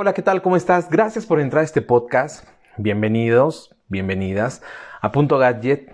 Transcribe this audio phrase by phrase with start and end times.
[0.00, 0.42] Hola, ¿qué tal?
[0.42, 0.88] ¿Cómo estás?
[0.88, 2.46] Gracias por entrar a este podcast.
[2.76, 4.62] Bienvenidos, bienvenidas
[5.00, 5.92] a Punto Gadget.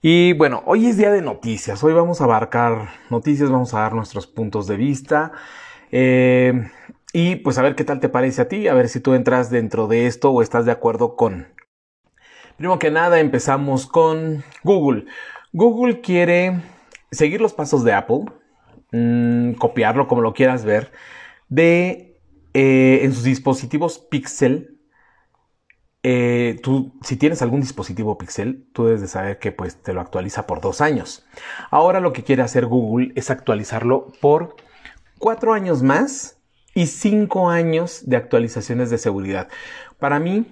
[0.00, 1.84] Y bueno, hoy es día de noticias.
[1.84, 5.32] Hoy vamos a abarcar noticias, vamos a dar nuestros puntos de vista.
[5.92, 6.70] Eh,
[7.12, 9.50] y pues a ver qué tal te parece a ti, a ver si tú entras
[9.50, 11.48] dentro de esto o estás de acuerdo con.
[12.56, 15.04] Primero que nada, empezamos con Google.
[15.52, 16.62] Google quiere
[17.10, 18.24] seguir los pasos de Apple,
[18.90, 20.92] mmm, copiarlo como lo quieras ver,
[21.50, 22.13] de
[22.54, 24.78] eh, en sus dispositivos Pixel,
[26.04, 30.00] eh, tú, si tienes algún dispositivo Pixel, tú debes de saber que pues, te lo
[30.00, 31.26] actualiza por dos años.
[31.70, 34.56] Ahora lo que quiere hacer Google es actualizarlo por
[35.18, 36.38] cuatro años más
[36.74, 39.48] y cinco años de actualizaciones de seguridad.
[39.98, 40.46] Para mí,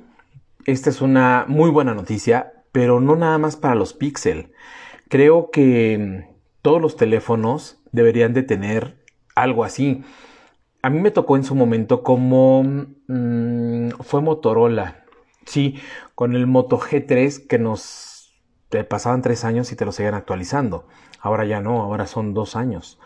[0.64, 4.52] esta es una muy buena noticia, pero no nada más para los Pixel.
[5.08, 6.26] Creo que
[6.62, 8.96] todos los teléfonos deberían de tener
[9.34, 10.02] algo así
[10.82, 15.04] a mí me tocó en su momento como mmm, fue Motorola.
[15.46, 15.80] Sí,
[16.14, 18.34] con el Moto G3 que nos
[18.88, 20.86] pasaban tres años y te lo seguían actualizando.
[21.20, 22.98] Ahora ya no, ahora son dos años.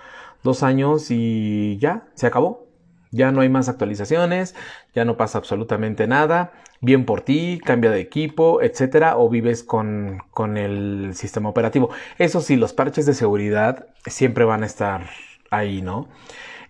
[0.42, 2.66] Dos años y ya, se acabó.
[3.10, 4.54] Ya no hay más actualizaciones,
[4.94, 6.52] ya no pasa absolutamente nada.
[6.80, 11.90] Bien por ti, cambia de equipo, etcétera, o vives con, con el sistema operativo.
[12.18, 15.08] Eso sí, los parches de seguridad siempre van a estar
[15.50, 16.08] ahí, ¿no?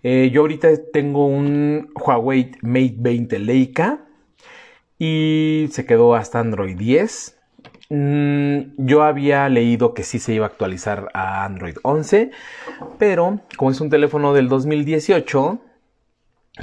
[0.03, 4.05] Eh, yo ahorita tengo un Huawei Mate 20 Leica
[4.99, 7.37] y se quedó hasta Android 10.
[7.89, 12.31] Mm, yo había leído que sí se iba a actualizar a Android 11,
[12.97, 15.61] pero como es un teléfono del 2018,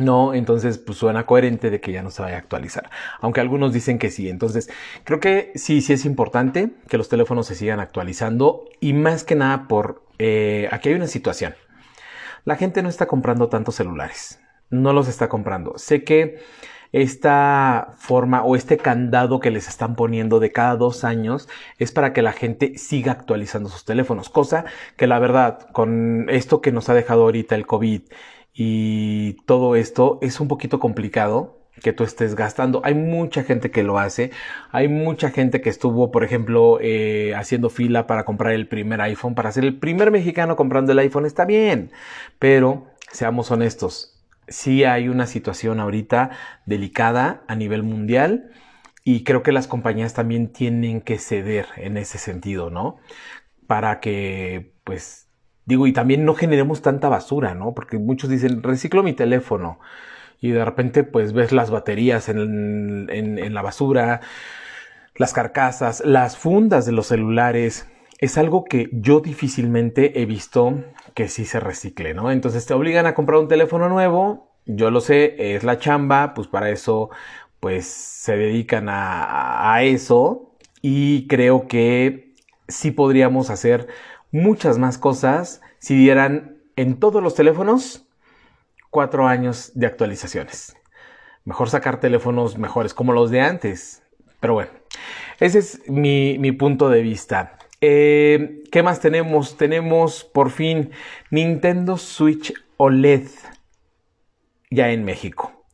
[0.01, 2.91] no, entonces pues suena coherente de que ya no se vaya a actualizar.
[3.21, 4.29] Aunque algunos dicen que sí.
[4.29, 4.69] Entonces,
[5.05, 8.65] creo que sí, sí es importante que los teléfonos se sigan actualizando.
[8.81, 10.03] Y más que nada por...
[10.19, 11.55] Eh, aquí hay una situación
[12.45, 14.41] la gente no está comprando tantos celulares.
[14.71, 15.79] No los está comprando.
[15.79, 16.39] Sé que
[16.93, 22.13] esta forma o este candado que les están poniendo de cada dos años es para
[22.13, 24.29] que la gente siga actualizando sus teléfonos.
[24.29, 24.65] Cosa
[24.97, 28.03] que la verdad, con esto que nos ha dejado ahorita el COVID
[28.53, 32.81] y todo esto, es un poquito complicado que tú estés gastando.
[32.85, 34.31] Hay mucha gente que lo hace.
[34.71, 39.35] Hay mucha gente que estuvo, por ejemplo, eh, haciendo fila para comprar el primer iPhone.
[39.35, 41.91] Para ser el primer mexicano comprando el iPhone está bien.
[42.39, 44.23] Pero seamos honestos.
[44.47, 46.31] Sí hay una situación ahorita
[46.67, 48.51] delicada a nivel mundial.
[49.03, 52.97] Y creo que las compañías también tienen que ceder en ese sentido, ¿no?
[53.67, 55.29] Para que, pues,
[55.67, 57.75] digo, y también no generemos tanta basura, ¿no?
[57.75, 59.79] Porque muchos dicen, reciclo mi teléfono
[60.45, 64.21] y de repente pues ves las baterías en, en, la basura,
[65.17, 67.89] las carcasas, las fundas de los celulares.
[68.19, 70.85] Es algo que yo difícilmente he visto
[71.15, 72.31] que sí se recicle, ¿no?
[72.31, 76.47] Entonces te obligan a comprar un teléfono nuevo, yo lo sé, es la chamba, pues
[76.47, 77.09] para eso
[77.59, 82.35] pues se dedican a, a eso y creo que
[82.69, 83.89] sí podríamos hacer
[84.31, 88.04] muchas más cosas si dieran en todos los teléfonos
[88.95, 90.77] cuatro años de actualizaciones.
[91.45, 94.05] Mejor sacar teléfonos mejores como los de antes.
[94.39, 94.71] Pero bueno,
[95.41, 97.59] ese es mi, punto de vista.
[97.81, 99.57] Eh, ¿Qué más tenemos?
[99.57, 100.93] Tenemos por fin
[101.33, 103.27] Nintendo Switch OLED
[104.71, 105.65] ya en México.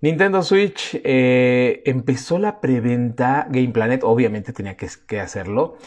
[0.00, 5.78] Nintendo Switch eh, empezó la preventa, Game Planet obviamente tenía que, que hacerlo,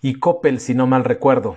[0.00, 1.56] y Coppel si no mal recuerdo.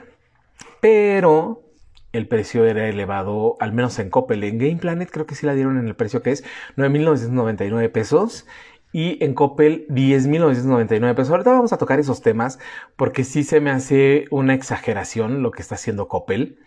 [0.82, 1.69] Pero
[2.14, 4.44] el precio era elevado, al menos en Coppel.
[4.44, 6.44] En Game Planet creo que sí la dieron en el precio que es
[6.78, 8.48] 9.999 pesos
[8.92, 11.32] y en Coppel 10.999 pesos.
[11.32, 12.60] Ahorita vamos a tocar esos temas
[12.96, 16.60] porque sí se me hace una exageración lo que está haciendo Coppel.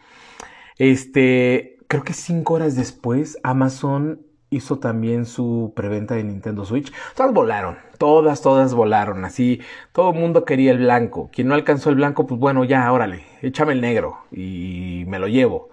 [0.79, 6.93] Este, creo que cinco horas después Amazon hizo también su preventa de Nintendo Switch.
[7.17, 9.25] Todas volaron, todas, todas volaron.
[9.25, 9.61] Así,
[9.93, 11.31] todo el mundo quería el blanco.
[11.33, 15.27] Quien no alcanzó el blanco, pues bueno, ya, órale, échame el negro y me lo
[15.27, 15.71] llevo.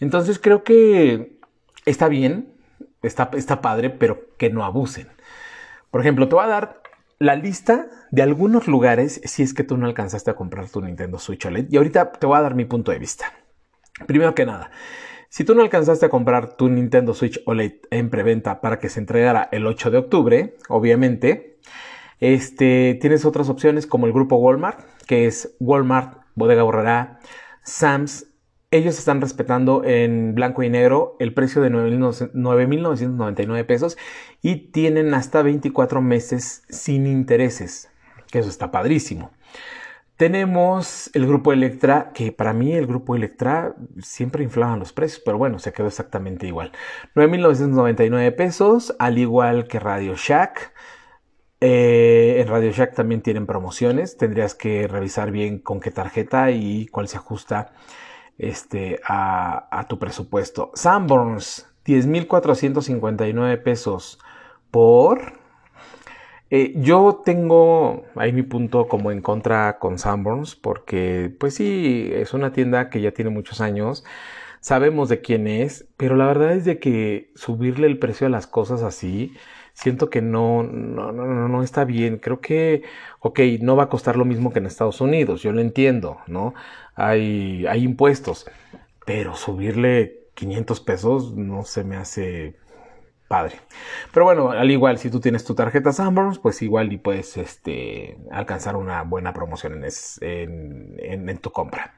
[0.00, 1.38] Entonces creo que
[1.84, 2.52] está bien,
[3.02, 5.08] está, está padre, pero que no abusen.
[5.90, 6.82] Por ejemplo, te voy a dar
[7.18, 11.18] la lista de algunos lugares si es que tú no alcanzaste a comprar tu Nintendo
[11.18, 11.66] Switch OLED.
[11.70, 13.32] Y ahorita te voy a dar mi punto de vista.
[14.06, 14.70] Primero que nada,
[15.36, 19.00] si tú no alcanzaste a comprar tu Nintendo Switch OLED en preventa para que se
[19.00, 21.58] entregara el 8 de octubre, obviamente,
[22.20, 27.20] este, tienes otras opciones como el grupo Walmart, que es Walmart, Bodega Borrará,
[27.62, 28.28] Sams.
[28.70, 33.98] Ellos están respetando en blanco y negro el precio de 9.999 pesos
[34.40, 37.90] y tienen hasta 24 meses sin intereses,
[38.30, 39.32] que eso está padrísimo.
[40.16, 45.36] Tenemos el grupo Electra, que para mí el grupo Electra siempre inflaban los precios, pero
[45.36, 46.72] bueno, se quedó exactamente igual.
[47.14, 50.72] 9.999 pesos, al igual que Radio Shack.
[51.60, 54.16] Eh, en Radio Shack también tienen promociones.
[54.16, 57.72] Tendrías que revisar bien con qué tarjeta y cuál se ajusta
[58.38, 60.70] este, a, tu presupuesto.
[60.74, 64.18] Sanborns, 10.459 pesos
[64.70, 65.45] por
[66.56, 72.34] eh, yo tengo ahí mi punto como en contra con Sanborns porque pues sí, es
[72.34, 74.04] una tienda que ya tiene muchos años,
[74.60, 78.46] sabemos de quién es, pero la verdad es de que subirle el precio a las
[78.46, 79.34] cosas así,
[79.74, 82.18] siento que no, no, no, no está bien.
[82.18, 82.82] Creo que,
[83.20, 86.54] ok, no va a costar lo mismo que en Estados Unidos, yo lo entiendo, ¿no?
[86.94, 88.46] Hay, hay impuestos,
[89.04, 92.56] pero subirle 500 pesos no se me hace
[93.28, 93.56] padre.
[94.12, 98.18] Pero bueno, al igual, si tú tienes tu tarjeta Sanborns, pues igual y puedes este,
[98.30, 99.84] alcanzar una buena promoción
[100.20, 101.94] en, en, tu compra.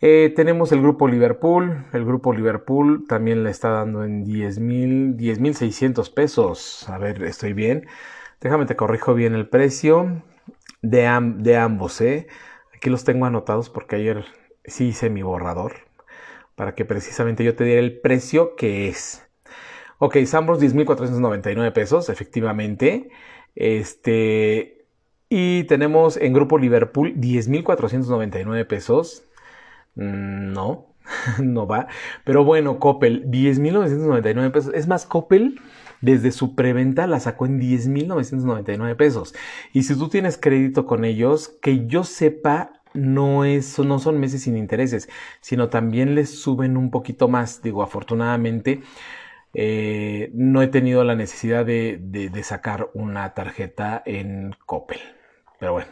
[0.00, 1.86] Eh, tenemos el grupo Liverpool.
[1.92, 6.88] El grupo Liverpool también le está dando en 10 mil, 10.600 pesos.
[6.88, 7.86] A ver, estoy bien.
[8.40, 10.22] Déjame te corrijo bien el precio
[10.82, 12.00] de, de ambos.
[12.00, 12.26] ¿eh?
[12.74, 14.24] Aquí los tengo anotados porque ayer
[14.64, 15.90] sí hice mi borrador
[16.54, 19.26] para que precisamente yo te diera el precio que es.
[20.02, 23.10] Ok, Sambros 10.499 pesos, efectivamente.
[23.54, 24.86] Este,
[25.28, 29.24] y tenemos en Grupo Liverpool 10.499 pesos.
[29.96, 30.94] Mm, no,
[31.42, 31.88] no va.
[32.24, 34.72] Pero bueno, Coppel, 10.999 pesos.
[34.74, 35.60] Es más, Coppel
[36.00, 39.34] desde su preventa la sacó en 10.999 pesos.
[39.74, 44.44] Y si tú tienes crédito con ellos, que yo sepa, no, es, no son meses
[44.44, 45.10] sin intereses,
[45.42, 47.60] sino también les suben un poquito más.
[47.60, 48.80] Digo, afortunadamente
[49.52, 55.00] eh, no he tenido la necesidad de, sacar una tarjeta en Coppel.
[55.58, 55.88] Pero bueno,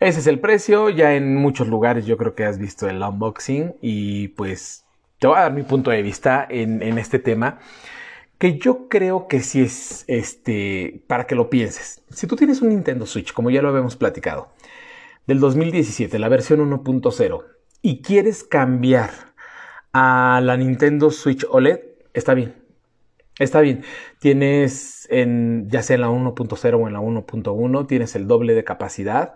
[0.00, 0.90] ese es el precio.
[0.90, 4.84] Ya en muchos lugares yo creo que has visto el unboxing y pues
[5.18, 7.58] te voy a dar mi punto de vista en, este tema.
[8.38, 12.02] Que yo creo que sí es este para que lo pienses.
[12.10, 14.50] Si tú tienes un Nintendo Switch, como ya lo habíamos platicado,
[15.26, 17.44] del 2017, la versión 1.0,
[17.80, 19.10] y quieres cambiar
[19.94, 21.80] a la Nintendo Switch OLED,
[22.12, 22.65] está bien
[23.38, 23.84] Está bien,
[24.18, 28.64] tienes en, ya sea en la 1.0 o en la 1.1, tienes el doble de
[28.64, 29.34] capacidad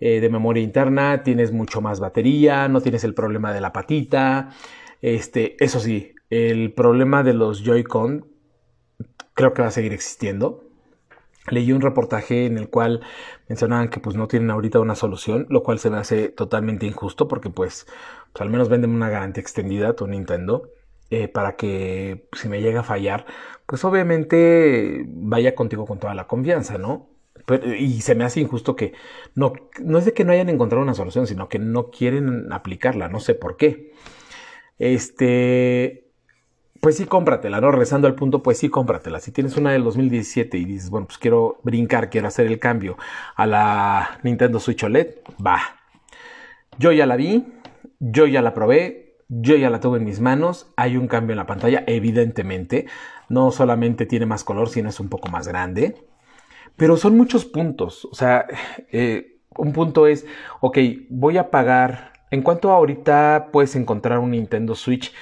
[0.00, 4.50] eh, de memoria interna, tienes mucho más batería, no tienes el problema de la patita.
[5.02, 8.26] Este, eso sí, el problema de los Joy-Con
[9.34, 10.64] creo que va a seguir existiendo.
[11.50, 13.02] Leí un reportaje en el cual
[13.48, 17.28] mencionaban que pues no tienen ahorita una solución, lo cual se me hace totalmente injusto
[17.28, 17.86] porque pues,
[18.32, 20.70] pues al menos venden una garantía extendida a tu Nintendo.
[21.14, 23.24] Eh, para que si me llega a fallar,
[23.66, 27.08] pues obviamente vaya contigo con toda la confianza, ¿no?
[27.78, 28.94] y se me hace injusto que
[29.34, 29.52] no,
[29.82, 33.20] no es de que no hayan encontrado una solución, sino que no quieren aplicarla, no
[33.20, 33.92] sé por qué.
[34.78, 36.10] Este,
[36.80, 37.70] pues sí, cómpratela, ¿no?
[37.70, 39.20] Rezando al punto, pues sí, cómpratela.
[39.20, 42.96] Si tienes una del 2017 y dices, bueno, pues quiero brincar, quiero hacer el cambio
[43.36, 45.60] a la Nintendo Switch OLED, va.
[46.78, 47.44] Yo ya la vi,
[48.00, 51.38] yo ya la probé, yo ya la tuve en mis manos, hay un cambio en
[51.38, 52.86] la pantalla, evidentemente.
[53.28, 55.96] No solamente tiene más color, sino es un poco más grande.
[56.76, 58.06] Pero son muchos puntos.
[58.10, 58.46] O sea,
[58.92, 60.26] eh, un punto es,
[60.60, 60.78] ok,
[61.08, 62.12] voy a pagar.
[62.30, 65.12] ¿En cuanto ahorita puedes encontrar un Nintendo Switch?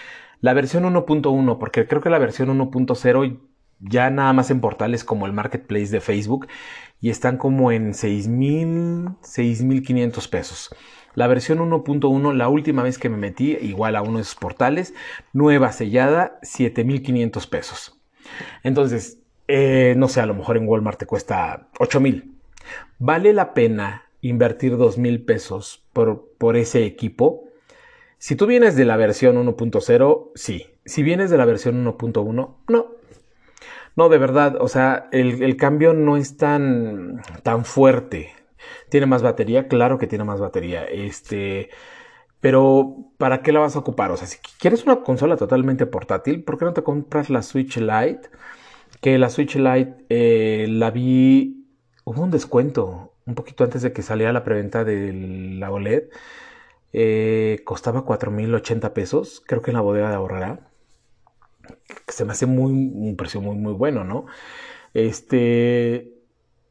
[0.40, 3.38] La versión 1.1, porque creo que la versión 1.0
[3.80, 6.46] ya nada más en portales como el Marketplace de Facebook
[7.00, 10.74] y están como en 6.000, 6.500 pesos.
[11.14, 14.94] La versión 1.1, la última vez que me metí, igual a uno de esos portales,
[15.32, 18.00] nueva sellada, 7.500 pesos.
[18.62, 22.30] Entonces, eh, no sé, a lo mejor en Walmart te cuesta 8.000.
[22.98, 27.48] ¿Vale la pena invertir 2.000 pesos por, por ese equipo?
[28.18, 30.68] Si tú vienes de la versión 1.0, sí.
[30.84, 32.86] Si vienes de la versión 1.1, no.
[33.94, 38.32] No, de verdad, o sea, el, el, cambio no es tan, tan fuerte.
[38.88, 39.68] ¿Tiene más batería?
[39.68, 40.84] Claro que tiene más batería.
[40.84, 41.70] Este.
[42.40, 44.10] Pero, ¿para qué la vas a ocupar?
[44.10, 47.76] O sea, si quieres una consola totalmente portátil, ¿por qué no te compras la Switch
[47.76, 48.30] Lite?
[49.00, 51.66] Que la Switch Lite eh, la vi.
[52.04, 56.04] Hubo un descuento un poquito antes de que saliera la preventa de la OLED.
[56.92, 60.68] Eh, costaba 4.080 pesos, creo que en la bodega de ahorrará.
[62.08, 64.26] Se me hace muy, un precio muy, muy bueno, ¿no?
[64.94, 66.21] Este.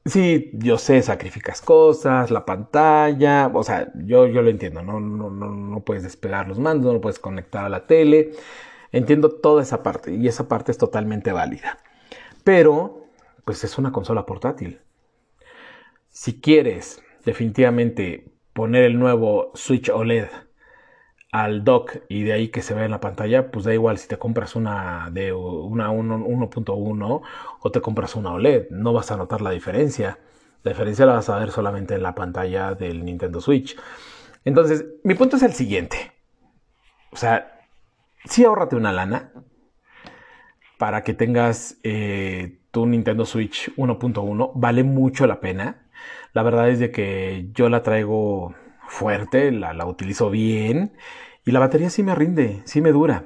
[0.06, 5.00] Sí, yo sé, sacrificas cosas, la pantalla, o sea, yo, yo lo entiendo, ¿no?
[5.00, 8.32] No, no, no puedes despegar los mandos, no lo puedes conectar a la tele,
[8.92, 11.78] entiendo toda esa parte y esa parte es totalmente válida.
[12.44, 13.08] Pero,
[13.46, 14.82] pues es una consola portátil.
[16.10, 20.28] Si quieres definitivamente poner el nuevo Switch OLED
[21.32, 24.08] al dock y de ahí que se vea en la pantalla, pues da igual si
[24.08, 27.22] te compras una de una 1.1
[27.62, 30.20] o te compras una OLED, no vas a notar la diferencia.
[30.64, 33.78] La diferencia la vas a ver solamente en la pantalla del Nintendo Switch.
[34.44, 36.12] Entonces, mi punto es el siguiente.
[37.12, 37.62] O sea,
[38.26, 39.32] sí ahorrate una lana
[40.78, 44.52] para que tengas eh, tu Nintendo Switch 1.1.
[44.56, 45.88] Vale mucho la pena.
[46.34, 48.54] La verdad es de que yo la traigo
[48.92, 50.94] fuerte, la, utilizo bien
[51.46, 53.26] y la batería sí me rinde, sí me dura.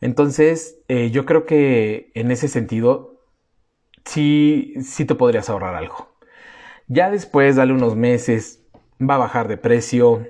[0.00, 3.24] Entonces, eh, yo creo que en ese sentido,
[4.04, 6.14] sí, sí te podrías ahorrar algo.
[6.86, 8.62] Ya después, dale unos meses,
[9.00, 10.28] va a bajar de precio.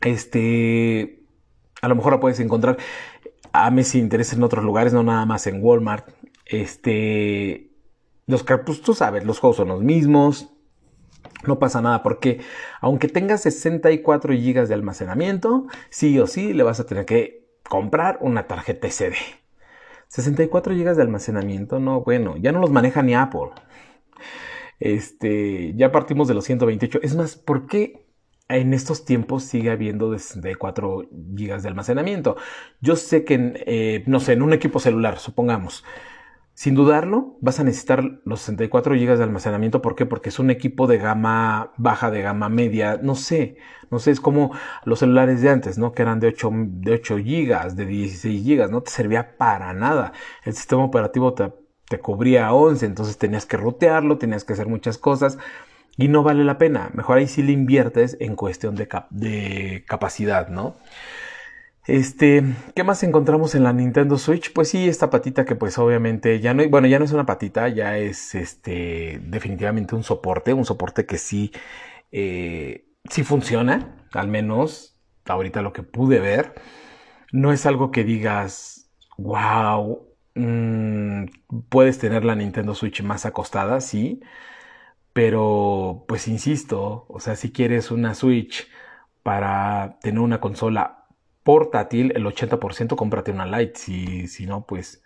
[0.00, 1.22] Este,
[1.82, 2.78] a lo mejor la puedes encontrar.
[3.52, 6.08] A mí si interesa en otros lugares, no nada más en Walmart.
[6.46, 7.70] Este,
[8.26, 10.51] los pues tú sabes, los juegos son los mismos.
[11.46, 12.40] No pasa nada porque
[12.80, 18.18] aunque tengas 64 GB de almacenamiento, sí o sí le vas a tener que comprar
[18.20, 19.14] una tarjeta SD.
[20.08, 23.50] 64 GB de almacenamiento, no, bueno, ya no los maneja ni Apple.
[24.78, 27.00] Este, ya partimos de los 128.
[27.02, 28.04] Es más, ¿por qué
[28.48, 32.36] en estos tiempos sigue habiendo de 64 GB de almacenamiento?
[32.80, 35.84] Yo sé que, eh, no sé, en un equipo celular, supongamos,
[36.62, 39.82] sin dudarlo, vas a necesitar los 64 GB de almacenamiento.
[39.82, 40.06] ¿Por qué?
[40.06, 43.00] Porque es un equipo de gama baja, de gama media.
[43.02, 43.56] No sé,
[43.90, 44.52] no sé, es como
[44.84, 45.90] los celulares de antes, ¿no?
[45.90, 48.70] Que eran de 8, de 8 GB, de 16 GB.
[48.70, 50.12] No te servía para nada.
[50.44, 51.52] El sistema operativo te,
[51.88, 55.38] te cubría 11, entonces tenías que rutearlo, tenías que hacer muchas cosas.
[55.96, 56.92] Y no vale la pena.
[56.94, 60.76] Mejor ahí sí le inviertes en cuestión de, de capacidad, ¿no?
[61.86, 62.44] Este,
[62.76, 64.52] ¿qué más encontramos en la Nintendo Switch?
[64.52, 67.68] Pues sí, esta patita que pues obviamente ya no, bueno, ya no es una patita,
[67.68, 71.50] ya es este, definitivamente un soporte, un soporte que sí,
[72.12, 74.96] eh, sí funciona, al menos
[75.26, 76.54] ahorita lo que pude ver.
[77.32, 81.24] No es algo que digas, wow, mm,
[81.68, 84.20] puedes tener la Nintendo Switch más acostada, sí,
[85.12, 88.68] pero pues insisto, o sea, si quieres una Switch
[89.22, 91.01] para tener una consola
[91.44, 93.78] portátil, el 80% cómprate una Lite.
[93.78, 95.02] Si, si no, pues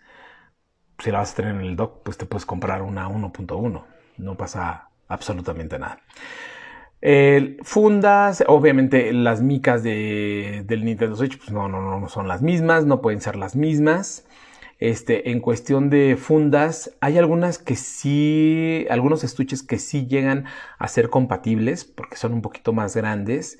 [0.99, 3.85] si la vas a tener en el dock, pues te puedes comprar una 1.1.
[4.17, 6.01] No pasa absolutamente nada.
[7.63, 12.85] fundas, obviamente las micas de, del Nintendo Switch, pues no, no, no son las mismas,
[12.85, 14.25] no pueden ser las mismas.
[14.79, 20.45] Este, en cuestión de fundas, hay algunas que sí, algunos estuches que sí llegan
[20.77, 23.59] a ser compatibles porque son un poquito más grandes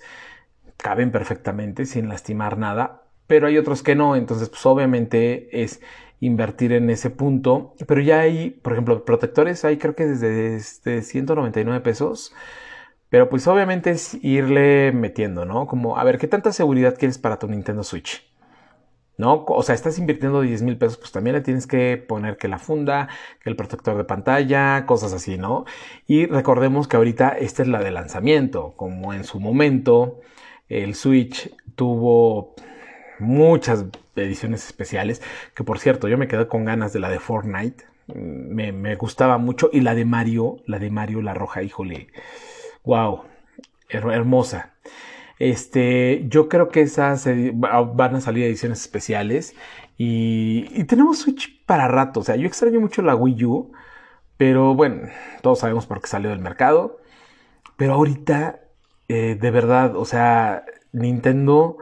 [0.78, 5.82] caben perfectamente sin lastimar nada, pero hay otros que no, entonces pues obviamente es
[6.20, 11.82] invertir en ese punto, pero ya hay, por ejemplo, protectores, hay creo que desde, 199
[11.82, 12.34] pesos,
[13.10, 15.68] pero pues obviamente es irle metiendo, ¿no?
[15.68, 18.28] Como, a ver, ¿qué tanta seguridad quieres para tu Nintendo Switch?
[19.18, 19.46] ¿no?
[19.48, 22.60] O sea, estás invirtiendo 10 mil pesos, pues también le tienes que poner que la
[22.60, 23.10] funda,
[23.42, 25.66] que el protector de pantalla, cosas así, ¿no?
[26.06, 30.22] Y recordemos que ahorita esta es la de lanzamiento, como en su momento
[30.70, 32.56] el Switch tuvo
[33.20, 35.22] muchas ediciones especiales,
[35.56, 37.86] que por cierto, yo me quedé con ganas de la de Fortnite.
[38.08, 39.70] Me, gustaba mucho.
[39.72, 42.08] Y la de Mario, la de Mario, la roja, híjole.
[42.84, 43.24] Wow,
[43.90, 44.74] hermosa.
[45.40, 49.56] Este, yo creo que esas van a salir ediciones especiales.
[49.98, 52.22] Y, y, tenemos Switch para rato.
[52.22, 53.72] O sea, yo extraño mucho la Wii U.
[54.38, 55.10] Pero bueno,
[55.42, 57.02] todos sabemos por qué salió del mercado.
[57.76, 58.62] Pero ahorita
[59.08, 61.78] eh, de verdad, o sea, Nintendo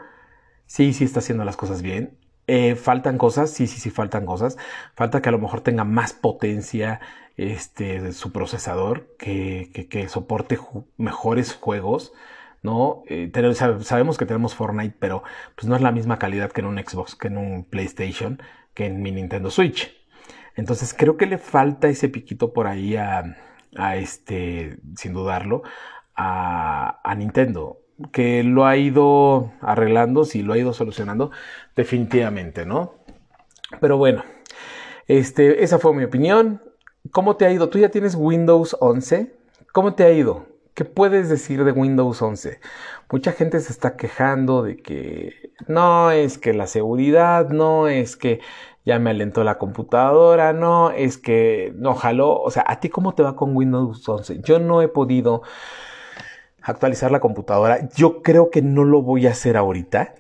[0.66, 2.18] sí, sí está haciendo las cosas bien.
[2.48, 4.58] Eh, faltan cosas, sí, sí, sí, faltan cosas.
[4.96, 7.00] Falta que a lo mejor tenga más potencia
[7.38, 10.60] este, su procesador, que, que, soporte
[10.98, 12.14] mejores juegos.
[12.62, 13.04] ¿no?
[13.08, 13.32] Eh,
[13.84, 15.24] sabemos que tenemos Fortnite, pero
[15.56, 18.42] pues no es la misma calidad que en un Xbox, que en un PlayStation,
[18.74, 19.96] que en mi Nintendo Switch.
[20.56, 23.36] Entonces creo que le falta ese piquito por ahí a,
[23.76, 25.64] a este, sin dudarlo,
[26.16, 27.80] a, Nintendo,
[28.12, 31.32] que lo ha ido arreglando, sí, lo ha ido solucionando,
[31.76, 32.96] definitivamente, ¿no?
[33.80, 34.24] Pero bueno,
[35.08, 36.62] este, esa fue mi opinión.
[37.12, 37.70] ¿Cómo te ha ido?
[37.70, 39.34] ¿Tú ya tienes Windows 11?
[39.72, 40.48] ¿Cómo te ha ido?
[40.74, 42.60] ¿Qué puedes decir de Windows 11?
[43.10, 48.42] Mucha gente se está quejando de que no es que la seguridad, no es que
[48.84, 52.40] ya me alentó la computadora, no es que no jaló.
[52.42, 54.42] O sea, ¿a ti cómo te va con Windows 11?
[54.42, 55.44] Yo no he podido
[56.66, 57.90] actualizar la computadora.
[57.96, 60.16] Yo creo que no lo voy a hacer ahorita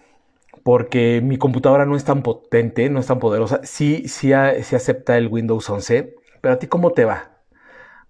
[0.64, 3.62] porque mi computadora no es tan potente, no es tan poderosa.
[3.64, 7.32] Sí, sí, acepta el Windows 11, pero a ti cómo te va?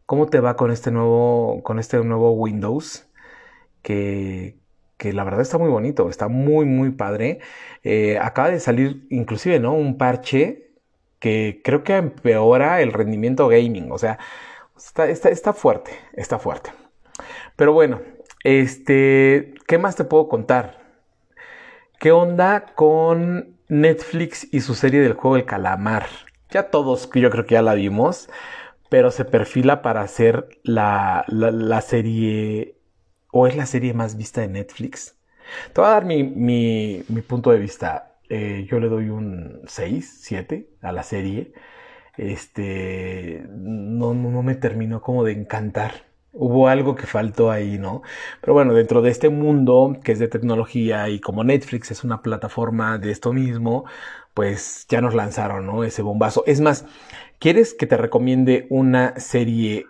[0.05, 3.07] ¿Cómo te va con este nuevo, con este nuevo Windows?
[3.85, 4.57] que,
[4.97, 7.39] que la verdad está muy bonito, está muy, muy padre.
[7.83, 9.73] Eh, acaba de salir inclusive, ¿no?
[9.75, 10.71] Un parche
[11.19, 14.19] que creo que empeora el rendimiento gaming, o sea,
[14.77, 16.71] está, está, está fuerte, está fuerte.
[17.55, 18.01] Pero bueno,
[18.45, 20.77] este, ¿qué más te puedo contar?
[21.99, 26.05] ¿Qué onda con Netflix y su serie del juego del calamar?
[26.51, 28.29] Ya todos, yo creo que ya la vimos,
[28.89, 32.77] pero se perfila para ser la, la, serie,
[33.31, 35.17] o es la serie más vista de Netflix.
[35.73, 38.19] Te voy a dar mi, mi, mi punto de vista.
[38.29, 41.51] Eh, yo le doy un 6, 7 a la serie.
[42.15, 46.04] Este, no, no me terminó como de encantar
[46.35, 48.01] hubo algo que faltó ahí, ¿no?
[48.41, 52.21] Pero bueno, dentro de este mundo que es de tecnología y como Netflix es una
[52.21, 53.85] plataforma de esto mismo,
[54.33, 55.83] pues ya nos lanzaron, ¿no?
[55.83, 56.43] Ese bombazo.
[56.45, 56.85] Es más,
[57.39, 59.87] ¿quieres que te recomiende una serie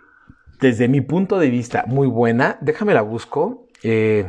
[0.60, 2.58] desde mi punto de vista muy buena?
[2.60, 3.66] Déjame la busco.
[3.82, 4.26] Eh,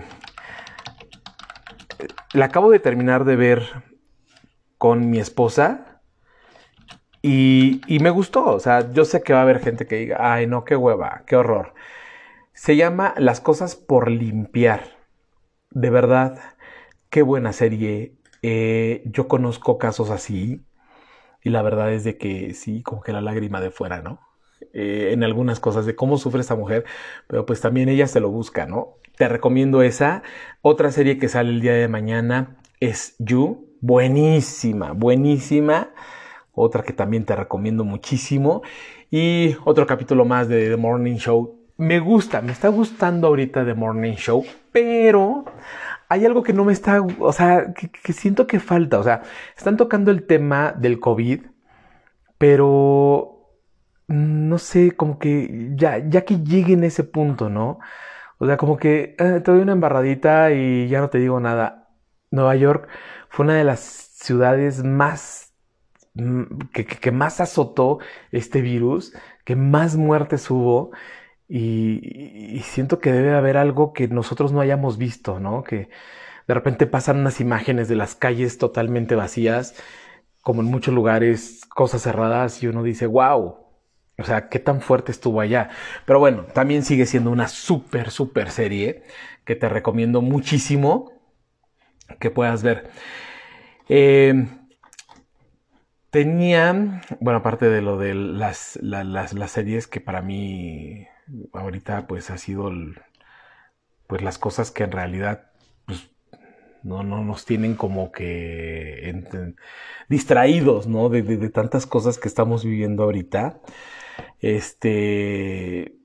[2.33, 3.63] la acabo de terminar de ver
[4.77, 6.01] con mi esposa.
[7.21, 10.17] Y, y, me gustó, o sea, yo sé que va a haber gente que diga,
[10.19, 11.73] ay no, qué hueva, qué horror.
[12.57, 14.97] Se llama Las cosas por limpiar.
[15.69, 16.39] De verdad,
[17.11, 18.15] qué buena serie.
[18.41, 20.65] Eh, yo conozco casos así
[21.43, 24.21] y la verdad es de que sí, como que la lágrima de fuera, ¿no?
[24.73, 26.83] Eh, en algunas cosas de cómo sufre esta mujer,
[27.27, 28.95] pero pues también ella se lo busca, ¿no?
[29.17, 30.23] Te recomiendo esa.
[30.63, 33.67] Otra serie que sale el día de mañana es You.
[33.81, 35.91] Buenísima, buenísima.
[36.53, 38.63] Otra que también te recomiendo muchísimo.
[39.11, 43.73] Y otro capítulo más de The Morning Show me gusta, me está gustando ahorita The
[43.73, 45.45] Morning Show, pero
[46.09, 49.21] hay algo que no me está, o sea, que, siento que falta, o sea,
[49.55, 51.41] están tocando el tema del COVID,
[52.37, 53.33] pero
[54.07, 57.79] no sé, como que ya, ya que llegue en ese punto, ¿no?
[58.39, 61.89] O sea, como que eh, te doy una embarradita y ya no te digo nada.
[62.31, 62.87] Nueva York
[63.29, 65.53] fue una de las ciudades más
[66.13, 66.43] mm,
[66.73, 67.99] que, que más azotó
[68.31, 70.91] este virus, que más muertes hubo.
[71.49, 75.63] Y, siento que debe haber algo que nosotros no hayamos visto, ¿no?
[75.63, 75.89] Que
[76.47, 79.75] de repente pasan unas imágenes de las calles totalmente vacías,
[80.41, 83.67] como en muchos lugares, cosas cerradas, y uno dice, wow,
[84.17, 85.69] o sea, qué tan fuerte estuvo allá.
[86.05, 89.03] Pero bueno, también sigue siendo una súper, súper serie
[89.45, 91.11] que te recomiendo muchísimo
[92.19, 92.89] que puedas ver.
[93.89, 94.47] Eh,
[96.09, 101.07] tenía, bueno, aparte de lo de las, las, las series que para mí
[101.53, 102.71] ahorita pues ha sido
[104.07, 105.51] pues las cosas que en realidad
[105.85, 106.09] pues,
[106.83, 109.13] no, no nos tienen como que
[110.09, 111.09] distraídos, ¿no?
[111.09, 113.59] De, de, tantas cosas que estamos viviendo ahorita.
[114.39, 115.97] Este,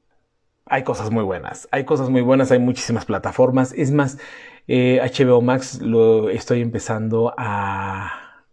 [0.66, 3.72] hay cosas muy buenas, hay cosas muy buenas, hay muchísimas plataformas.
[3.72, 4.18] Es más,
[4.66, 8.44] HBO eh, Max lo estoy empezando a,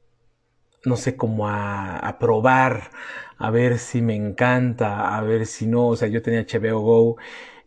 [0.86, 2.92] no sé, cómo a, a probar,
[3.40, 5.88] a ver si me encanta, a ver si no.
[5.88, 7.18] O sea, yo tenía HBO Go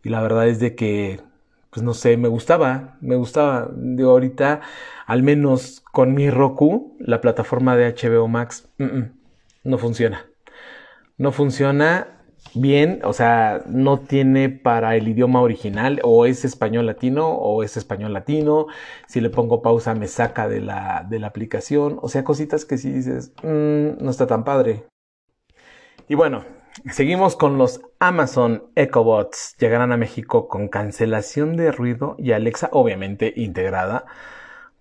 [0.03, 1.19] y la verdad es de que,
[1.71, 3.69] pues no sé, me gustaba, me gustaba.
[3.75, 4.61] Digo, ahorita,
[5.07, 8.69] al menos con mi Roku, la plataforma de HBO Max,
[9.63, 10.27] no funciona.
[11.17, 12.19] No funciona
[12.55, 17.77] bien, o sea, no tiene para el idioma original, o es español latino, o es
[17.77, 18.67] español latino.
[19.07, 21.97] Si le pongo pausa, me saca de la, de la aplicación.
[22.01, 24.85] O sea, cositas que si dices, mm, no está tan padre.
[26.09, 26.43] Y bueno,
[26.91, 29.55] seguimos con los Amazon EcoBots.
[29.57, 34.05] Llegarán a México con cancelación de ruido y Alexa obviamente integrada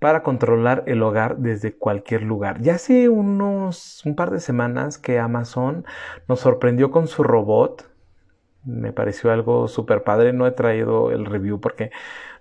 [0.00, 2.60] para controlar el hogar desde cualquier lugar.
[2.60, 5.84] Ya hace unos un par de semanas que Amazon
[6.26, 7.88] nos sorprendió con su robot.
[8.64, 10.32] Me pareció algo súper padre.
[10.32, 11.92] No he traído el review porque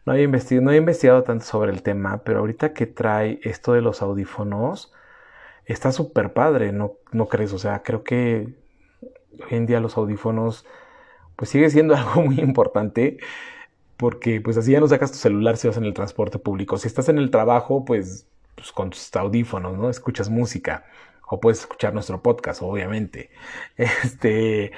[0.06, 4.92] no he investigado tanto sobre el tema, pero ahorita que trae esto de los audífonos,
[5.66, 7.54] está súper padre, ¿no, ¿no crees?
[7.54, 8.61] O sea, creo que
[9.40, 10.66] hoy en día los audífonos
[11.36, 13.18] pues sigue siendo algo muy importante
[13.98, 16.78] porque pues así ya no sacas tu celular si vas en el transporte público.
[16.78, 19.92] Si estás en el trabajo, pues, pues con tus audífonos, ¿no?
[19.92, 20.86] Escuchas música
[21.30, 23.30] o puedes escuchar nuestro podcast, obviamente.
[23.78, 24.72] Este,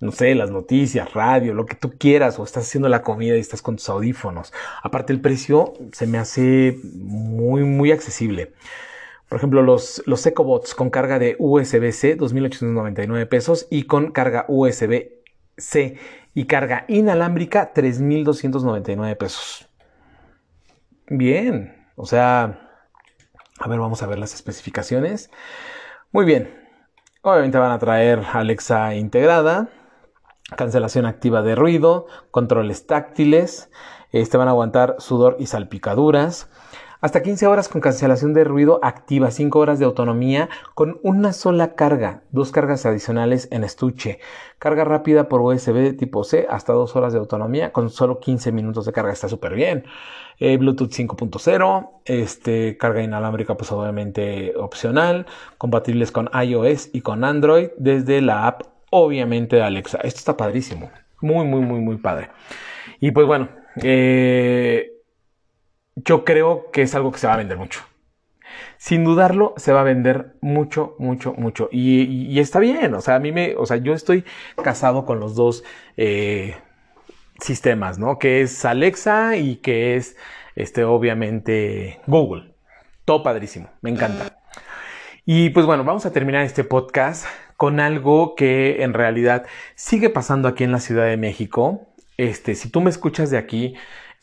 [0.00, 3.40] no sé, las noticias, radio, lo que tú quieras, o estás haciendo la comida y
[3.40, 4.52] estás con tus audífonos.
[4.82, 8.52] Aparte el precio se me hace muy, muy accesible.
[9.28, 15.98] Por ejemplo, los, los EcoBots con carga de USB-C, 2.899 pesos, y con carga USB-C
[16.34, 19.68] y carga inalámbrica, 3.299 pesos.
[21.08, 22.68] Bien, o sea,
[23.58, 25.30] a ver, vamos a ver las especificaciones.
[26.12, 26.54] Muy bien,
[27.22, 29.68] obviamente van a traer Alexa integrada.
[30.56, 33.70] cancelación activa de ruido, controles táctiles,
[34.12, 36.48] este van a aguantar sudor y salpicaduras.
[37.00, 41.76] Hasta 15 horas con cancelación de ruido activa, 5 horas de autonomía con una sola
[41.76, 44.18] carga, dos cargas adicionales en estuche.
[44.58, 48.84] Carga rápida por USB tipo C, hasta 2 horas de autonomía con solo 15 minutos
[48.84, 49.84] de carga, está súper bien.
[50.40, 57.68] Eh, Bluetooth 5.0, este, carga inalámbrica pues obviamente opcional, compatibles con iOS y con Android
[57.76, 59.98] desde la app obviamente de Alexa.
[59.98, 62.30] Esto está padrísimo, muy, muy, muy, muy padre.
[62.98, 63.50] Y pues bueno,
[63.84, 64.97] eh,
[66.04, 67.80] yo creo que es algo que se va a vender mucho.
[68.76, 71.68] Sin dudarlo, se va a vender mucho, mucho, mucho.
[71.72, 72.94] Y, está bien.
[72.94, 74.24] O sea, a mí me, o sea, yo estoy
[74.62, 75.64] casado con los dos
[75.96, 76.56] eh,
[77.40, 78.18] sistemas, ¿no?
[78.18, 80.16] Que es Alexa y que es,
[80.54, 82.54] este, obviamente, Google.
[83.04, 83.70] Todo padrísimo.
[83.80, 84.38] Me encanta.
[85.24, 90.48] Y pues bueno, vamos a terminar este podcast con algo que en realidad sigue pasando
[90.48, 91.88] aquí en la Ciudad de México.
[92.16, 93.74] Este, si tú me escuchas de aquí,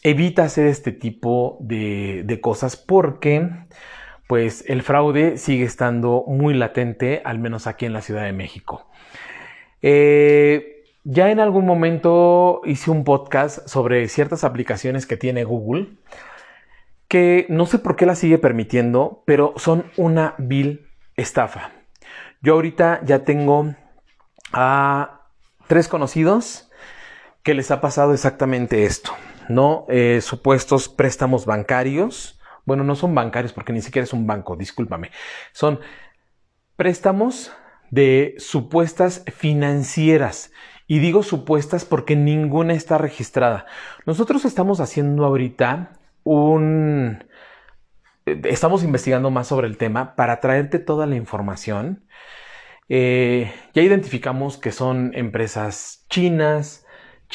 [0.05, 3.49] evita hacer este tipo de, cosas porque
[4.27, 8.87] pues el fraude sigue estando muy latente, al menos aquí en la Ciudad de México.
[9.81, 15.97] Eh, ya en algún momento hice un podcast sobre ciertas aplicaciones que tiene Google,
[17.07, 21.71] que no sé por qué las sigue permitiendo, pero son una vil estafa.
[22.41, 23.73] Yo ahorita ya tengo
[24.53, 25.21] a
[25.65, 26.69] tres conocidos
[27.41, 29.11] que les ha pasado exactamente esto.
[29.49, 29.85] ¿No?
[29.89, 32.39] Eh, supuestos préstamos bancarios.
[32.65, 35.11] Bueno, no son bancarios porque ni siquiera es un banco, discúlpame.
[35.51, 35.79] Son
[36.75, 37.51] préstamos
[37.91, 40.51] de supuestas financieras.
[40.87, 43.65] Y digo supuestas porque ninguna está registrada.
[44.05, 47.23] Nosotros estamos haciendo ahorita un...
[48.25, 52.05] Estamos investigando más sobre el tema para traerte toda la información.
[52.87, 56.84] Eh, ya identificamos que son empresas chinas,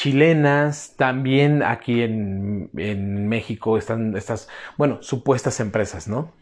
[0.01, 6.33] chilenas, también aquí en, México están estas, bueno, supuestas empresas, ¿no?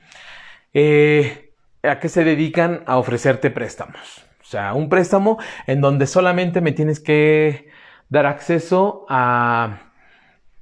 [0.73, 1.51] Eh,
[1.83, 2.83] ¿A qué se dedican?
[2.85, 4.23] A ofrecerte préstamos.
[4.41, 7.67] O sea, un préstamo en donde solamente me tienes que
[8.07, 9.81] dar acceso a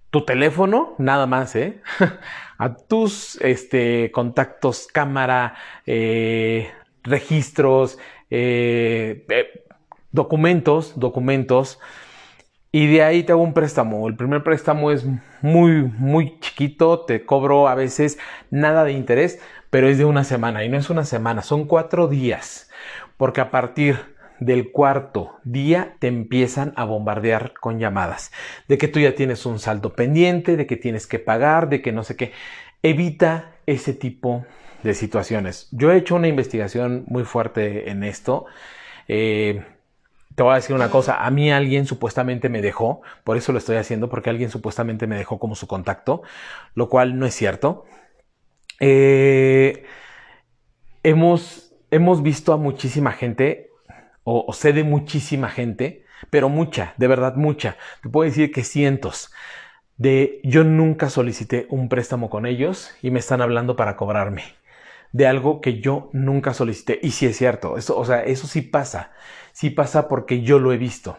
[0.10, 1.82] tu teléfono, nada más, ¿eh?
[2.58, 5.54] a tus este, contactos, cámara,
[5.86, 6.72] eh,
[7.04, 8.00] registros,
[8.32, 9.24] eh,
[10.12, 11.80] documentos, documentos
[12.72, 14.08] y de ahí te hago un préstamo.
[14.08, 15.06] El primer préstamo es
[15.42, 18.20] muy, muy chiquito, te cobro a veces
[18.52, 22.08] nada de interés, pero es de una semana y no es una semana, son cuatro
[22.08, 22.70] días,
[23.18, 23.98] porque a partir
[24.40, 28.32] del cuarto día te empiezan a bombardear con llamadas,
[28.68, 31.92] de que tú ya tienes un saldo pendiente, de que tienes que pagar, de que
[31.92, 32.34] no sé qué.
[32.84, 34.46] Evita ese tipo
[34.84, 35.68] de situaciones.
[35.72, 38.46] Yo he hecho una investigación muy fuerte en esto.
[39.08, 39.64] Eh,
[40.38, 43.58] te voy a decir una cosa, a mí alguien supuestamente me dejó, por eso lo
[43.58, 46.22] estoy haciendo, porque alguien supuestamente me dejó como su contacto,
[46.76, 47.86] lo cual no es cierto.
[48.80, 49.84] Eh,
[51.02, 53.72] hemos, hemos visto a muchísima gente,
[54.24, 57.76] o, sé de muchísima gente, pero mucha, de verdad mucha.
[58.04, 59.34] Te puedo decir que cientos
[59.98, 64.44] de yo nunca solicité un préstamo con ellos y me están hablando para cobrarme
[65.14, 67.00] de algo que yo nunca solicité.
[67.02, 69.14] Y sí es cierto, eso, o sea, eso sí pasa
[69.58, 71.18] sí pasa porque yo lo he visto.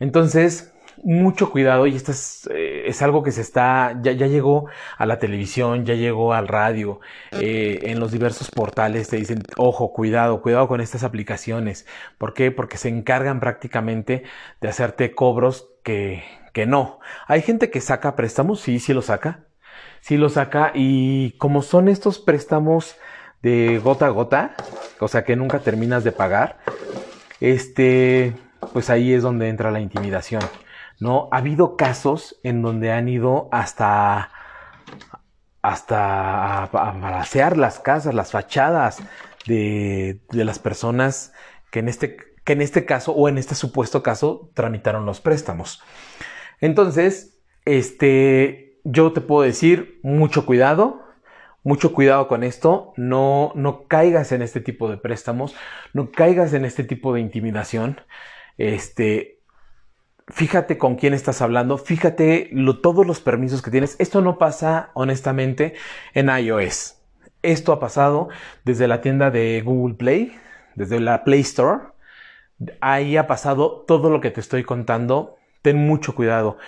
[0.00, 0.72] Entonces,
[1.04, 5.18] mucho cuidado y esto es, eh, algo que se está, ya, ya, llegó a la
[5.18, 7.00] televisión, ya llegó al radio,
[7.32, 11.86] eh, en los diversos portales te dicen, ojo, cuidado, cuidado con estas aplicaciones.
[12.16, 12.50] ¿Por qué?
[12.50, 14.22] Porque se encargan prácticamente
[14.62, 17.00] de hacerte cobros que, que no.
[17.26, 19.44] Hay gente que saca préstamos, sí, sí lo saca,
[20.00, 22.96] sí lo saca y como son estos préstamos
[23.42, 24.56] de gota a gota,
[25.00, 26.58] o sea que nunca terminas de pagar,
[27.40, 28.34] este,
[28.72, 30.42] pues ahí es donde entra la intimidación,
[31.00, 31.28] ¿no?
[31.32, 34.30] Ha habido casos en donde han ido hasta,
[35.62, 38.98] hasta a, las casas, las fachadas
[39.46, 41.32] de, de las personas
[41.70, 45.82] que en este que en este caso o en este supuesto caso tramitaron los préstamos.
[46.62, 51.02] Entonces, este, yo te puedo decir mucho cuidado,
[51.62, 55.54] mucho cuidado con esto, no, no caigas en este tipo de préstamos,
[55.92, 58.00] no caigas en este tipo de intimidación.
[58.56, 59.40] Este,
[60.28, 62.50] fíjate con quién estás hablando, fíjate
[62.82, 63.96] todos los permisos que tienes.
[63.98, 65.74] Esto no pasa honestamente
[66.14, 66.96] en iOS.
[67.42, 68.28] Esto ha pasado
[68.64, 70.36] desde la tienda de Google Play,
[70.74, 71.80] desde la Play Store.
[72.80, 75.36] Ahí ha pasado todo lo que te estoy contando.
[75.62, 76.58] Ten mucho cuidado.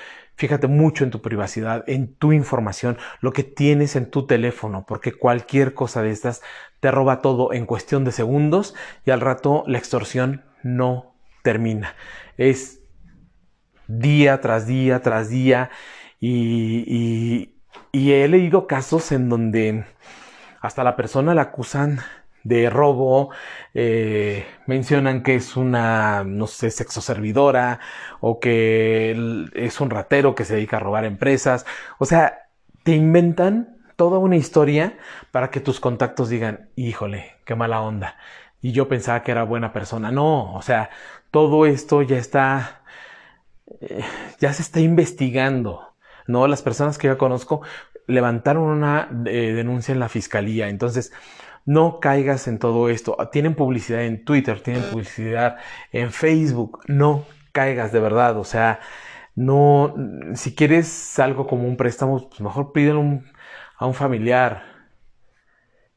[0.40, 5.12] Fíjate mucho en tu privacidad, en tu información, lo que tienes en tu teléfono, porque
[5.12, 6.40] cualquier cosa de estas
[6.80, 8.74] te roba todo en cuestión de segundos
[9.04, 11.94] y al rato la extorsión no termina.
[12.38, 12.80] Es
[13.86, 15.68] día tras día tras día
[16.20, 17.52] y,
[17.92, 19.84] y he leído casos en donde
[20.62, 22.00] hasta la persona la acusan
[22.44, 23.30] de robo,
[23.74, 27.80] eh, mencionan que es una, no sé, sexo servidora
[28.20, 31.66] o que es un ratero que se dedica a robar empresas.
[31.98, 32.48] O sea,
[32.82, 34.96] te inventan toda una historia
[35.30, 38.16] para que tus contactos digan, híjole, qué mala onda.
[38.62, 40.10] Y yo pensaba que era buena persona.
[40.10, 40.90] No, o sea,
[41.30, 42.82] todo esto ya está,
[43.80, 44.02] eh,
[44.38, 45.94] ya se está investigando.
[46.26, 47.62] No, las personas que yo conozco
[48.06, 50.68] levantaron una eh, denuncia en la fiscalía.
[50.68, 51.12] Entonces,
[51.64, 53.16] no caigas en todo esto.
[53.32, 55.56] Tienen publicidad en Twitter, tienen publicidad
[55.92, 56.80] en Facebook.
[56.88, 58.36] No caigas de verdad.
[58.38, 58.80] O sea,
[59.34, 59.94] no,
[60.34, 63.22] si quieres algo como un préstamo, pues mejor pídele
[63.76, 64.64] a un familiar.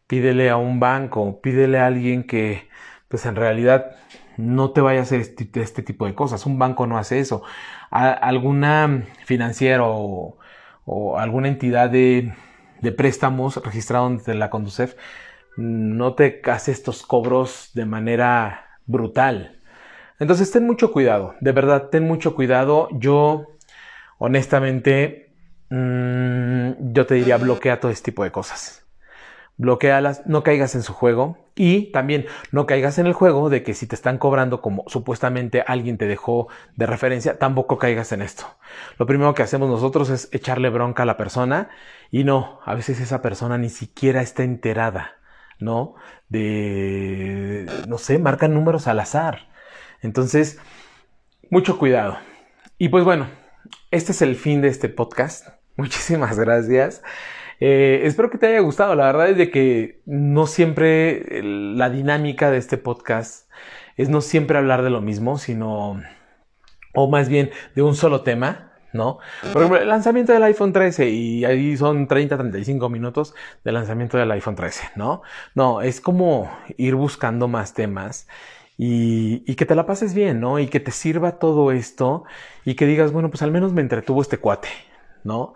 [0.08, 2.70] Pídele a un banco, pídele a alguien que,
[3.08, 3.96] pues en realidad
[4.38, 6.46] no te vaya a hacer este, este tipo de cosas.
[6.46, 7.44] Un banco no hace eso.
[7.92, 10.38] alguna financiera o,
[11.18, 12.34] alguna entidad de,
[12.82, 14.96] de préstamos registrado ante la Conducef
[15.58, 19.60] no te hace estos cobros de manera brutal.
[20.20, 22.88] Entonces ten mucho cuidado, de verdad, ten mucho cuidado.
[22.94, 23.48] Yo,
[24.18, 25.34] honestamente,
[25.70, 28.86] mm, yo te diría bloquea todo este tipo de cosas.
[29.58, 33.76] Bloquealas, no caigas en su juego y también no caigas en el juego de que
[33.76, 38.46] si te están cobrando como supuestamente alguien te dejó de referencia, tampoco caigas en esto.
[38.98, 41.70] Lo primero que hacemos nosotros es echarle bronca a la persona
[42.10, 45.18] y no, a veces esa persona ni siquiera está enterada
[45.60, 45.96] ¿no?
[46.30, 49.50] De, no sé, marcan números al azar.
[50.02, 50.60] Entonces,
[51.50, 52.18] mucho cuidado.
[52.78, 53.28] Y pues bueno,
[53.92, 55.48] este es el fin de este podcast.
[55.78, 57.04] Muchísimas gracias.
[57.60, 58.96] Eh, espero que te haya gustado.
[58.96, 63.50] La verdad es de que no siempre la dinámica de este podcast
[63.96, 66.02] es no siempre hablar de lo mismo, sino,
[66.94, 68.73] o más bien de un solo tema.
[68.94, 69.18] ¿No?
[69.52, 74.18] Por ejemplo, el lanzamiento del iPhone 13 y ahí son 30, 35 minutos del lanzamiento
[74.18, 75.24] del iPhone 13, ¿no?
[75.56, 78.28] No, es como ir buscando más temas
[78.78, 80.60] y, que te la pases bien, ¿no?
[80.60, 82.24] Y que te sirva todo esto
[82.66, 84.70] y que digas, bueno, pues al menos me entretuvo este cuate,
[85.24, 85.54] ¿no?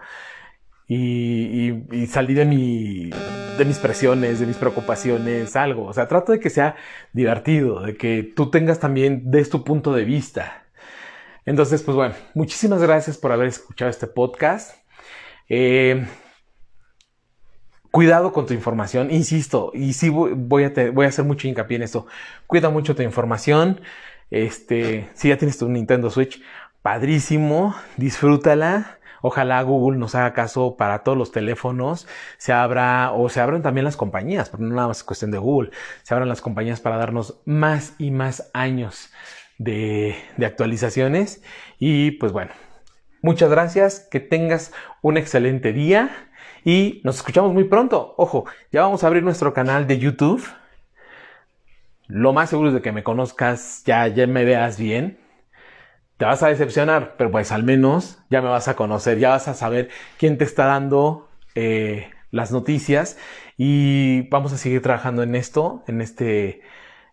[0.87, 5.85] Y, y, salí de mis presiones, de mis preocupaciones, algo.
[5.85, 6.75] O sea, trato de que sea
[7.11, 10.66] divertido, de que tú tengas también, des tu punto de vista,
[11.47, 14.75] entonces, pues bueno, muchísimas gracias por haber escuchado este podcast.
[15.47, 16.05] Eh,
[17.89, 22.05] cuidado con tu información, insisto, y sí voy a, hacer mucho hincapié en esto.
[22.47, 23.79] Cuida mucho tu información.
[24.29, 26.43] Este, si ya tienes tu Nintendo Switch,
[26.81, 28.99] padrísimo, disfrútala.
[29.21, 33.85] Ojalá Google nos haga caso para todos los teléfonos, se abra o se abran también
[33.85, 35.71] las compañías, porque no nada más es cuestión de Google,
[36.03, 39.11] se abran las compañías para darnos más y más años
[39.57, 41.43] de, actualizaciones.
[41.79, 42.51] Y pues bueno,
[43.21, 46.09] muchas gracias, que tengas un excelente día
[46.63, 48.13] y nos escuchamos muy pronto.
[48.17, 50.45] Ojo, ya vamos a abrir nuestro canal de YouTube.
[52.07, 55.19] Lo más seguro es de que me conozcas, ya, ya me veas bien.
[56.17, 59.47] Te vas a decepcionar, pero pues al menos ya me vas a conocer, ya vas
[59.47, 63.17] a saber quién te está dando eh, las noticias
[63.55, 66.61] y vamos a seguir trabajando en esto, en este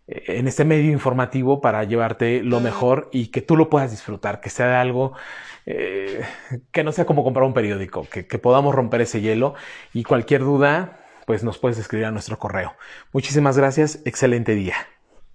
[0.06, 4.50] en este medio informativo para llevarte lo mejor y que tú lo puedas disfrutar, que
[4.50, 5.14] sea algo
[5.66, 6.22] eh,
[6.72, 9.54] que no sea como comprar un periódico, que, que podamos romper ese hielo
[9.94, 12.74] y cualquier duda, pues nos puedes escribir a nuestro correo.
[13.12, 14.74] Muchísimas gracias, excelente día.